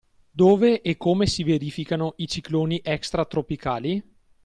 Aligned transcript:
Dove 0.31 0.81
e 0.81 0.97
come 0.97 1.27
si 1.27 1.43
verificano 1.43 2.15
i 2.17 2.27
cicloni 2.27 2.81
extratropicali? 2.83 4.01